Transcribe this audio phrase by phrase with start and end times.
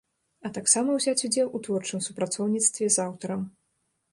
[0.47, 3.45] А таксама ўзяць удзел у творчым супрацоўніцтве з аўтарам.